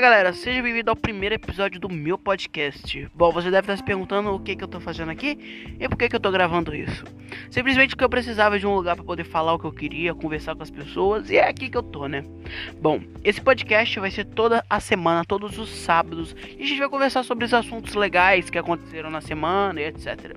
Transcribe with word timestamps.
galera, 0.00 0.32
seja 0.32 0.62
bem-vindo 0.62 0.90
ao 0.90 0.96
primeiro 0.96 1.34
episódio 1.34 1.78
do 1.78 1.86
meu 1.86 2.16
podcast. 2.16 3.06
Bom, 3.14 3.30
você 3.30 3.50
deve 3.50 3.66
estar 3.66 3.76
se 3.76 3.84
perguntando 3.84 4.30
o 4.30 4.40
que, 4.40 4.56
que 4.56 4.64
eu 4.64 4.68
tô 4.68 4.80
fazendo 4.80 5.10
aqui 5.10 5.76
e 5.78 5.86
por 5.90 5.98
que, 5.98 6.08
que 6.08 6.16
eu 6.16 6.20
tô 6.20 6.30
gravando 6.30 6.74
isso. 6.74 7.04
Simplesmente 7.50 7.90
porque 7.90 8.04
eu 8.04 8.08
precisava 8.08 8.58
de 8.58 8.66
um 8.66 8.74
lugar 8.74 8.96
para 8.96 9.04
poder 9.04 9.24
falar 9.24 9.52
o 9.52 9.58
que 9.58 9.66
eu 9.66 9.72
queria, 9.72 10.14
conversar 10.14 10.56
com 10.56 10.62
as 10.62 10.70
pessoas 10.70 11.28
e 11.28 11.36
é 11.36 11.46
aqui 11.46 11.68
que 11.68 11.76
eu 11.76 11.82
tô, 11.82 12.06
né? 12.06 12.24
Bom, 12.80 13.02
esse 13.22 13.42
podcast 13.42 14.00
vai 14.00 14.10
ser 14.10 14.24
toda 14.24 14.64
a 14.70 14.80
semana, 14.80 15.22
todos 15.22 15.58
os 15.58 15.68
sábados, 15.68 16.34
e 16.58 16.62
a 16.62 16.66
gente 16.66 16.78
vai 16.78 16.88
conversar 16.88 17.22
sobre 17.22 17.44
os 17.44 17.52
assuntos 17.52 17.94
legais 17.94 18.48
que 18.48 18.56
aconteceram 18.56 19.10
na 19.10 19.20
semana 19.20 19.82
e 19.82 19.84
etc. 19.84 20.34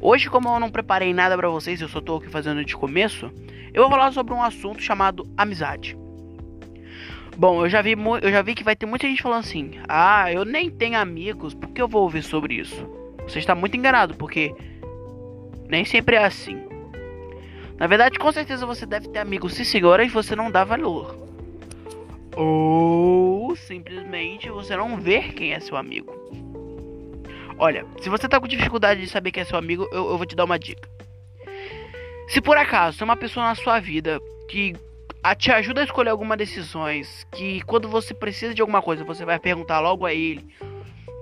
Hoje, 0.00 0.30
como 0.30 0.48
eu 0.48 0.60
não 0.60 0.70
preparei 0.70 1.12
nada 1.12 1.36
para 1.36 1.48
vocês, 1.48 1.80
eu 1.80 1.88
só 1.88 2.00
tô 2.00 2.18
aqui 2.18 2.28
fazendo 2.28 2.64
de 2.64 2.76
começo, 2.76 3.28
eu 3.72 3.82
vou 3.82 3.90
falar 3.90 4.12
sobre 4.12 4.32
um 4.32 4.42
assunto 4.42 4.80
chamado 4.80 5.28
amizade. 5.36 6.03
Bom, 7.36 7.64
eu 7.64 7.68
já 7.68 7.82
vi 7.82 7.92
eu 8.22 8.30
já 8.30 8.42
vi 8.42 8.54
que 8.54 8.62
vai 8.62 8.76
ter 8.76 8.86
muita 8.86 9.06
gente 9.06 9.22
falando 9.22 9.40
assim: 9.40 9.72
"Ah, 9.88 10.32
eu 10.32 10.44
nem 10.44 10.70
tenho 10.70 10.98
amigos, 10.98 11.54
por 11.54 11.70
que 11.70 11.82
eu 11.82 11.88
vou 11.88 12.02
ouvir 12.02 12.22
sobre 12.22 12.54
isso?". 12.54 12.88
Você 13.24 13.38
está 13.38 13.54
muito 13.54 13.76
enganado, 13.76 14.14
porque 14.14 14.54
nem 15.68 15.84
sempre 15.84 16.16
é 16.16 16.24
assim. 16.24 16.62
Na 17.78 17.86
verdade, 17.86 18.18
com 18.18 18.30
certeza 18.30 18.66
você 18.66 18.86
deve 18.86 19.08
ter 19.08 19.18
amigos 19.18 19.54
se 19.54 19.64
segura 19.64 20.04
e 20.04 20.08
você 20.08 20.36
não 20.36 20.50
dá 20.50 20.62
valor. 20.62 21.16
Ou 22.36 23.56
simplesmente 23.56 24.48
você 24.48 24.76
não 24.76 24.96
vê 25.00 25.22
quem 25.22 25.52
é 25.52 25.60
seu 25.60 25.76
amigo. 25.76 26.12
Olha, 27.58 27.84
se 28.00 28.08
você 28.08 28.28
tá 28.28 28.40
com 28.40 28.48
dificuldade 28.48 29.00
de 29.00 29.08
saber 29.08 29.30
quem 29.30 29.42
é 29.42 29.44
seu 29.44 29.58
amigo, 29.58 29.88
eu, 29.92 30.10
eu 30.10 30.16
vou 30.16 30.26
te 30.26 30.36
dar 30.36 30.44
uma 30.44 30.58
dica. 30.58 30.88
Se 32.28 32.40
por 32.40 32.56
acaso 32.56 32.98
tem 32.98 33.04
uma 33.04 33.16
pessoa 33.16 33.46
na 33.46 33.54
sua 33.54 33.80
vida 33.80 34.20
que 34.48 34.74
a, 35.24 35.34
te 35.34 35.50
ajuda 35.50 35.80
a 35.80 35.84
escolher 35.84 36.10
algumas 36.10 36.36
decisões, 36.36 37.26
que 37.32 37.62
quando 37.62 37.88
você 37.88 38.12
precisa 38.12 38.52
de 38.52 38.60
alguma 38.60 38.82
coisa, 38.82 39.02
você 39.04 39.24
vai 39.24 39.38
perguntar 39.38 39.80
logo 39.80 40.04
a 40.04 40.12
ele, 40.12 40.46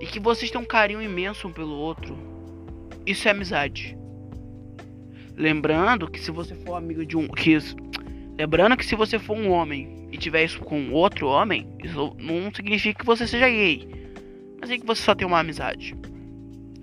e 0.01 0.05
que 0.05 0.19
vocês 0.19 0.51
têm 0.51 0.59
um 0.59 0.65
carinho 0.65 1.01
imenso 1.01 1.47
um 1.47 1.53
pelo 1.53 1.73
outro, 1.73 2.17
isso 3.05 3.29
é 3.29 3.31
amizade. 3.31 3.97
Lembrando 5.37 6.11
que 6.11 6.19
se 6.19 6.31
você 6.31 6.53
for 6.53 6.75
amigo 6.75 7.05
de 7.05 7.15
um. 7.15 7.29
Que, 7.29 7.57
lembrando 8.37 8.75
que 8.75 8.85
se 8.85 8.93
você 8.93 9.17
for 9.17 9.37
um 9.37 9.49
homem 9.49 10.09
e 10.11 10.17
tiver 10.17 10.43
isso 10.43 10.59
com 10.59 10.91
outro 10.91 11.27
homem, 11.27 11.65
isso 11.81 12.13
não 12.19 12.53
significa 12.53 12.99
que 12.99 13.05
você 13.05 13.25
seja 13.25 13.49
gay. 13.49 13.87
Mas 14.59 14.69
é 14.69 14.77
que 14.77 14.85
você 14.85 15.01
só 15.01 15.15
tem 15.15 15.25
uma 15.25 15.39
amizade. 15.39 15.95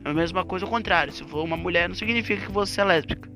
É 0.05 0.09
a 0.09 0.15
mesma 0.15 0.43
coisa 0.43 0.65
ao 0.65 0.71
contrário. 0.71 1.13
Se 1.13 1.23
for 1.23 1.45
uma 1.45 1.57
mulher, 1.57 1.87
não 1.87 1.95
significa 1.95 2.47
que 2.47 2.51
você 2.51 2.81
é 2.81 2.85
lésbica. 2.85 3.30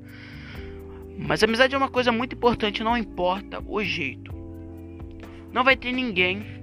Mas 1.17 1.43
amizade 1.43 1.73
é 1.73 1.77
uma 1.77 1.89
coisa 1.89 2.11
muito 2.11 2.35
importante, 2.35 2.83
não 2.83 2.97
importa 2.97 3.63
o 3.65 3.83
jeito. 3.83 4.33
Não 5.51 5.63
vai 5.63 5.75
ter 5.75 5.91
ninguém 5.91 6.55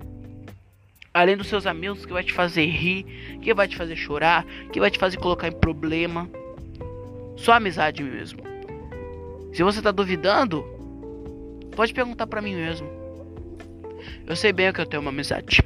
além 1.14 1.36
dos 1.36 1.46
seus 1.46 1.66
amigos 1.66 2.06
que 2.06 2.12
vai 2.12 2.22
te 2.22 2.32
fazer 2.32 2.66
rir, 2.66 3.04
que 3.40 3.52
vai 3.52 3.68
te 3.68 3.76
fazer 3.76 3.96
chorar, 3.96 4.44
que 4.72 4.80
vai 4.80 4.90
te 4.90 4.98
fazer 4.98 5.18
colocar 5.18 5.48
em 5.48 5.52
problema. 5.52 6.28
Só 7.36 7.52
amizade 7.52 8.02
mesmo. 8.02 8.40
Se 9.52 9.62
você 9.62 9.82
tá 9.82 9.90
duvidando, 9.90 10.64
pode 11.76 11.92
perguntar 11.92 12.26
para 12.26 12.40
mim 12.40 12.54
mesmo. 12.54 12.88
Eu 14.26 14.36
sei 14.36 14.52
bem 14.52 14.72
que 14.72 14.80
eu 14.80 14.86
tenho 14.86 15.02
uma 15.02 15.10
amizade. 15.10 15.62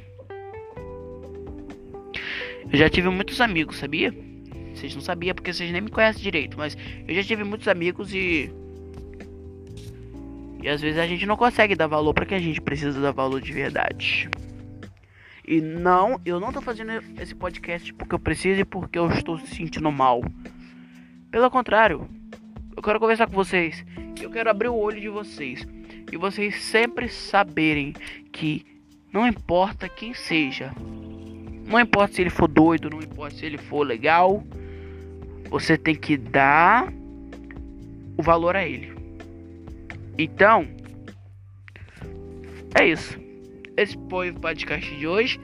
Eu 2.71 2.77
já 2.77 2.89
tive 2.89 3.09
muitos 3.09 3.39
amigos, 3.39 3.77
sabia? 3.77 4.13
Vocês 4.73 4.93
não 4.93 5.01
sabiam 5.01 5.33
porque 5.33 5.53
vocês 5.53 5.71
nem 5.71 5.81
me 5.81 5.89
conhecem 5.89 6.21
direito, 6.21 6.57
mas 6.57 6.77
eu 7.07 7.15
já 7.15 7.23
tive 7.23 7.43
muitos 7.43 7.67
amigos 7.67 8.13
e 8.13 8.51
e 10.61 10.67
às 10.67 10.81
vezes 10.81 10.99
a 10.99 11.07
gente 11.07 11.25
não 11.25 11.37
consegue 11.37 11.75
dar 11.75 11.87
valor 11.87 12.13
para 12.13 12.25
quem 12.25 12.37
a 12.37 12.41
gente 12.41 12.59
precisa 12.59 12.99
dar 12.99 13.11
valor 13.11 13.41
de 13.41 13.53
verdade. 13.53 14.29
E 15.47 15.61
não, 15.61 16.19
eu 16.25 16.39
não 16.39 16.51
tô 16.51 16.61
fazendo 16.61 16.91
esse 17.21 17.33
podcast 17.33 17.93
porque 17.93 18.13
eu 18.13 18.19
preciso 18.19 18.59
e 18.59 18.65
porque 18.65 18.99
eu 18.99 19.09
estou 19.09 19.37
se 19.39 19.55
sentindo 19.55 19.89
mal. 19.91 20.21
Pelo 21.31 21.49
contrário, 21.49 22.09
eu 22.75 22.83
quero 22.83 22.99
conversar 22.99 23.27
com 23.27 23.33
vocês. 23.33 23.85
Eu 24.21 24.29
quero 24.29 24.49
abrir 24.49 24.67
o 24.67 24.75
olho 24.75 24.99
de 24.99 25.07
vocês. 25.07 25.65
E 26.11 26.17
vocês 26.17 26.61
sempre 26.63 27.07
saberem 27.07 27.93
que 28.31 28.65
não 29.13 29.27
importa 29.27 29.87
quem 29.87 30.13
seja. 30.13 30.73
Não 31.65 31.79
importa 31.79 32.15
se 32.15 32.21
ele 32.21 32.29
for 32.29 32.47
doido, 32.47 32.89
não 32.89 32.99
importa 32.99 33.35
se 33.35 33.45
ele 33.45 33.57
for 33.57 33.85
legal. 33.85 34.43
Você 35.49 35.77
tem 35.77 35.95
que 35.95 36.17
dar 36.17 36.91
o 38.17 38.23
valor 38.23 38.55
a 38.55 38.65
ele. 38.65 38.96
Então, 40.17 40.67
é 42.79 42.87
isso. 42.87 43.19
Esse 43.75 43.97
foi 44.09 44.31
o 44.31 44.39
podcast 44.39 44.95
de 44.95 45.07
hoje. 45.07 45.39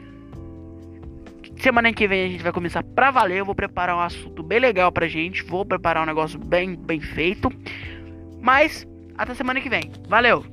Semana 1.57 1.94
que 1.94 2.07
vem 2.07 2.25
a 2.25 2.28
gente 2.28 2.44
vai 2.44 2.51
começar 2.51 2.83
pra 2.83 3.12
valer. 3.12 3.39
Eu 3.39 3.45
vou 3.45 3.56
preparar 3.56 3.95
um 3.95 4.01
assunto 4.01 4.41
bem 4.44 4.59
legal 4.59 4.91
pra 4.91 5.07
gente. 5.07 5.44
Vou 5.44 5.66
preparar 5.66 6.03
um 6.03 6.07
negócio 6.07 6.39
bem, 6.39 6.75
bem 6.75 7.00
feito. 7.00 7.50
Mas, 8.41 8.88
até 9.17 9.33
semana 9.33 9.62
que 9.62 9.69
vem. 9.69 9.91
Valeu! 10.07 10.52